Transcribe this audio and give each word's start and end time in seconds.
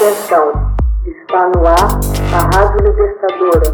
Atenção, 0.00 0.48
está 1.04 1.50
no 1.50 1.60
ar 1.66 2.00
a 2.32 2.40
Rádio 2.56 2.80
Libertadora. 2.86 3.68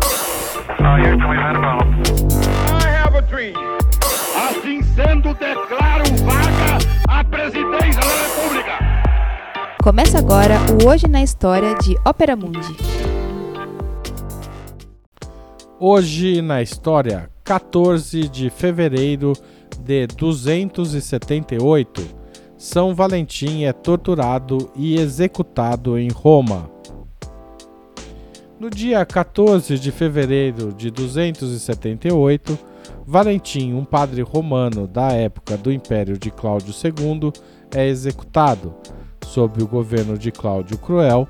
Assim 4.35 4.83
sendo, 4.83 5.33
declaro 5.35 6.03
vaga 6.25 6.79
a 7.09 7.23
presidência 7.23 8.01
da 8.01 8.09
República. 8.25 8.73
Começa 9.81 10.19
agora 10.19 10.57
o 10.83 10.89
Hoje 10.89 11.07
na 11.07 11.23
História 11.23 11.77
de 11.77 11.97
Ópera 12.05 12.35
Mundi. 12.35 12.77
Hoje 15.79 16.43
na 16.43 16.61
história, 16.61 17.31
14 17.45 18.29
de 18.29 18.51
fevereiro 18.51 19.33
de 19.79 20.09
278, 20.09 22.26
São 22.59 22.95
Valentim 22.95 23.65
é 23.65 23.73
torturado 23.73 24.71
e 24.75 24.99
executado 24.99 25.99
em 25.99 26.09
Roma. 26.09 26.71
No 28.59 28.71
dia 28.71 29.05
14 29.05 29.79
de 29.79 29.93
fevereiro 29.93 30.73
de 30.73 30.91
278, 30.91 32.59
Valentim, 33.07 33.75
um 33.75 33.85
padre 33.85 34.23
romano 34.23 34.87
da 34.87 35.13
época 35.13 35.59
do 35.59 35.71
Império 35.71 36.19
de 36.19 36.31
Cláudio 36.31 36.73
II, 36.73 37.31
é 37.75 37.87
executado. 37.87 38.75
Sob 39.27 39.63
o 39.63 39.69
governo 39.69 40.17
de 40.17 40.33
Cláudio 40.33 40.79
Cruel, 40.79 41.29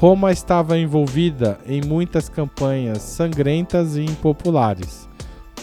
Roma 0.00 0.32
estava 0.32 0.76
envolvida 0.76 1.60
em 1.64 1.80
muitas 1.80 2.28
campanhas 2.28 3.02
sangrentas 3.02 3.96
e 3.96 4.02
impopulares. 4.02 5.08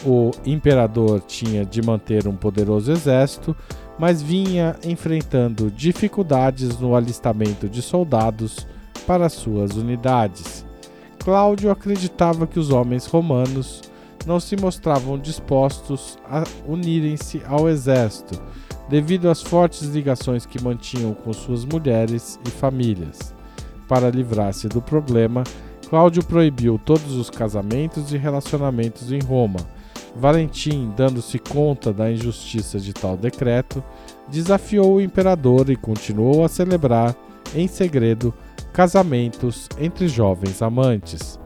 O 0.04 0.32
imperador 0.44 1.20
tinha 1.20 1.64
de 1.64 1.80
manter 1.80 2.28
um 2.28 2.36
poderoso 2.36 2.92
exército, 2.92 3.56
mas 3.98 4.20
vinha 4.20 4.76
enfrentando 4.84 5.70
dificuldades 5.70 6.78
no 6.78 6.94
alistamento 6.94 7.68
de 7.68 7.80
soldados 7.80 8.66
para 9.06 9.28
suas 9.28 9.76
unidades. 9.76 10.66
Cláudio 11.24 11.70
acreditava 11.70 12.46
que 12.46 12.58
os 12.58 12.70
homens 12.70 13.06
romanos 13.06 13.82
não 14.26 14.38
se 14.38 14.56
mostravam 14.56 15.18
dispostos 15.18 16.18
a 16.28 16.44
unirem-se 16.66 17.42
ao 17.46 17.68
exército, 17.68 18.40
devido 18.88 19.30
às 19.30 19.42
fortes 19.42 19.88
ligações 19.88 20.44
que 20.44 20.62
mantinham 20.62 21.14
com 21.14 21.32
suas 21.32 21.64
mulheres 21.64 22.38
e 22.46 22.50
famílias. 22.50 23.34
Para 23.88 24.10
livrar-se 24.10 24.68
do 24.68 24.82
problema, 24.82 25.44
Cláudio 25.88 26.24
proibiu 26.24 26.78
todos 26.82 27.14
os 27.14 27.30
casamentos 27.30 28.12
e 28.12 28.16
relacionamentos 28.16 29.12
em 29.12 29.20
Roma. 29.20 29.60
Valentim, 30.16 30.92
dando-se 30.96 31.38
conta 31.38 31.92
da 31.92 32.10
injustiça 32.10 32.78
de 32.78 32.92
tal 32.92 33.16
decreto, 33.16 33.82
desafiou 34.28 34.94
o 34.94 35.00
imperador 35.00 35.68
e 35.70 35.76
continuou 35.76 36.44
a 36.44 36.48
celebrar, 36.48 37.14
em 37.54 37.66
segredo, 37.66 38.32
casamentos 38.72 39.68
entre 39.78 40.06
jovens 40.08 40.62
amantes. 40.62 41.38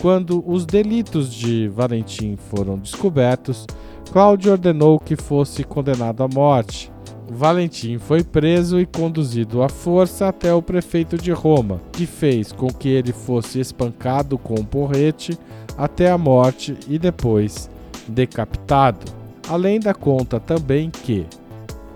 Quando 0.00 0.42
os 0.46 0.66
delitos 0.66 1.32
de 1.32 1.68
Valentim 1.68 2.36
foram 2.36 2.78
descobertos, 2.78 3.66
Cláudio 4.10 4.52
ordenou 4.52 4.98
que 4.98 5.16
fosse 5.16 5.64
condenado 5.64 6.22
à 6.22 6.28
morte. 6.28 6.92
Valentim 7.30 7.96
foi 7.98 8.22
preso 8.22 8.78
e 8.78 8.84
conduzido 8.84 9.62
à 9.62 9.68
força 9.68 10.28
até 10.28 10.52
o 10.52 10.60
prefeito 10.60 11.16
de 11.16 11.30
Roma, 11.30 11.80
que 11.92 12.04
fez 12.04 12.52
com 12.52 12.66
que 12.66 12.88
ele 12.88 13.12
fosse 13.12 13.58
espancado 13.58 14.36
com 14.36 14.60
um 14.60 14.64
porrete 14.64 15.38
até 15.78 16.10
a 16.10 16.18
morte 16.18 16.76
e 16.88 16.98
depois 16.98 17.70
decapitado. 18.08 19.04
Além 19.48 19.80
da 19.80 19.92
conta 19.92 20.38
também 20.38 20.90
que, 20.90 21.26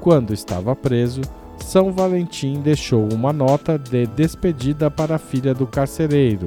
quando 0.00 0.32
estava 0.32 0.74
preso, 0.74 1.20
São 1.58 1.92
Valentim 1.92 2.60
deixou 2.60 3.08
uma 3.12 3.32
nota 3.32 3.78
de 3.78 4.06
despedida 4.06 4.90
para 4.90 5.16
a 5.16 5.18
filha 5.18 5.54
do 5.54 5.66
carcereiro, 5.66 6.46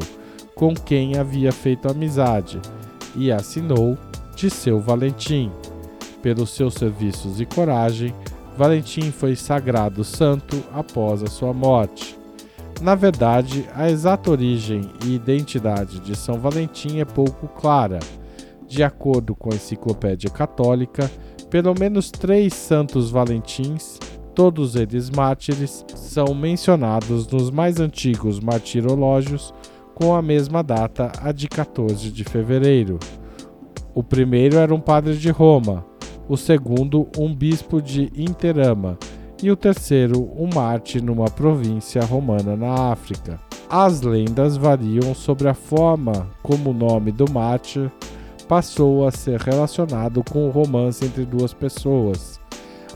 com 0.56 0.74
quem 0.74 1.18
havia 1.18 1.52
feito 1.52 1.90
amizade, 1.90 2.60
e 3.16 3.32
assinou 3.32 3.98
de 4.36 4.50
seu 4.50 4.80
Valentim. 4.80 5.52
Pelos 6.22 6.52
seus 6.52 6.74
serviços 6.74 7.40
e 7.40 7.46
coragem, 7.46 8.14
Valentim 8.58 9.10
foi 9.12 9.36
sagrado 9.36 10.04
santo 10.04 10.62
após 10.74 11.24
a 11.24 11.28
sua 11.28 11.54
morte. 11.54 12.18
Na 12.82 12.96
verdade, 12.96 13.66
a 13.74 13.90
exata 13.90 14.32
origem 14.32 14.90
e 15.06 15.16
identidade 15.16 16.00
de 16.00 16.16
São 16.16 16.40
Valentim 16.40 17.00
é 17.00 17.06
pouco 17.06 17.48
clara. 17.48 18.00
De 18.70 18.84
acordo 18.84 19.36
com 19.36 19.52
a 19.52 19.56
Enciclopédia 19.56 20.30
Católica, 20.30 21.10
pelo 21.50 21.74
menos 21.78 22.12
três 22.12 22.54
santos 22.54 23.10
valentins, 23.10 23.98
todos 24.36 24.76
eles 24.76 25.10
mártires, 25.10 25.84
são 25.96 26.36
mencionados 26.36 27.28
nos 27.28 27.50
mais 27.50 27.80
antigos 27.80 28.40
martirológios 28.40 29.52
com 29.96 30.16
a 30.16 30.22
mesma 30.22 30.62
data, 30.62 31.12
a 31.20 31.32
de 31.32 31.48
14 31.48 32.12
de 32.12 32.24
fevereiro. 32.24 33.00
O 33.96 34.04
primeiro 34.04 34.58
era 34.58 34.74
um 34.74 34.80
padre 34.80 35.18
de 35.18 35.32
Roma, 35.32 35.84
o 36.28 36.38
segundo, 36.38 37.08
um 37.18 37.34
bispo 37.36 37.82
de 37.82 38.12
Interama, 38.16 39.00
e 39.42 39.50
o 39.50 39.56
terceiro, 39.56 40.30
um 40.38 40.48
mártir 40.54 41.04
numa 41.04 41.26
província 41.26 42.06
romana 42.06 42.56
na 42.56 42.92
África. 42.92 43.40
As 43.68 44.02
lendas 44.02 44.58
variam 44.58 45.16
sobre 45.16 45.50
a 45.50 45.56
forma 45.56 46.28
como 46.44 46.70
o 46.70 46.74
nome 46.74 47.12
do 47.12 47.26
mártir 47.32 47.92
passou 48.50 49.08
a 49.08 49.12
ser 49.12 49.40
relacionado 49.40 50.24
com 50.24 50.48
o 50.48 50.50
romance 50.50 51.06
entre 51.06 51.24
duas 51.24 51.54
pessoas. 51.54 52.42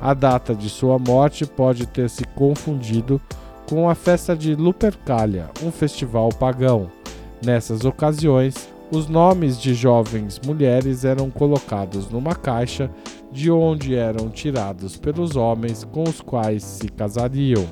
A 0.02 0.16
data 0.16 0.56
de 0.56 0.68
sua 0.68 0.98
morte 0.98 1.46
pode 1.46 1.86
ter 1.86 2.10
se 2.10 2.26
confundido 2.36 3.22
com 3.70 3.88
a 3.88 3.94
festa 3.94 4.36
de 4.36 4.56
Lupercalia, 4.56 5.52
um 5.64 5.72
festival 5.72 6.30
pagão. 6.30 6.90
Nessas 7.46 7.86
ocasiões, 7.86 8.68
os 8.92 9.08
nomes 9.08 9.62
de 9.62 9.76
jovens 9.76 10.42
mulheres 10.44 11.06
eram 11.06 11.30
colocados 11.30 12.10
numa 12.10 12.34
caixa 12.34 12.90
de 13.32 13.52
onde 13.52 13.96
eram 13.96 14.30
tirados 14.30 14.98
pelos 14.98 15.36
homens 15.36 15.84
com 15.84 16.04
os 16.04 16.20
quais 16.20 16.64
se 16.64 16.90
casariam. 16.90 17.66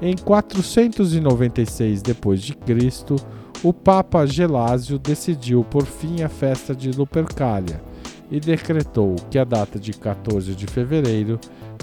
Em 0.00 0.16
496 0.16 2.00
d.C., 2.00 3.16
o 3.62 3.72
Papa 3.72 4.26
Gelásio 4.26 4.98
decidiu 4.98 5.62
por 5.62 5.86
fim 5.86 6.22
a 6.22 6.28
festa 6.28 6.74
de 6.74 6.90
Lupercalia 6.90 7.80
e 8.28 8.40
decretou 8.40 9.14
que 9.30 9.38
a 9.38 9.44
data 9.44 9.78
de 9.78 9.92
14 9.92 10.54
de 10.54 10.66
fevereiro 10.66 11.38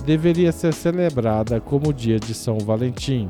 deveria 0.05 0.51
ser 0.51 0.73
celebrada 0.73 1.61
como 1.61 1.93
dia 1.93 2.19
de 2.19 2.33
São 2.33 2.57
Valentim. 2.57 3.29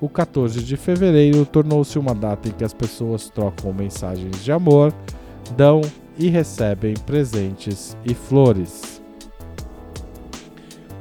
O 0.00 0.08
14 0.08 0.62
de 0.62 0.76
fevereiro 0.76 1.44
tornou-se 1.44 1.98
uma 1.98 2.14
data 2.14 2.48
em 2.48 2.52
que 2.52 2.62
as 2.62 2.72
pessoas 2.72 3.28
trocam 3.28 3.72
mensagens 3.72 4.44
de 4.44 4.52
amor, 4.52 4.94
dão 5.56 5.80
e 6.16 6.28
recebem 6.28 6.94
presentes 6.94 7.96
e 8.04 8.14
flores. 8.14 9.02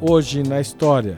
Hoje 0.01 0.41
na 0.41 0.59
História, 0.59 1.17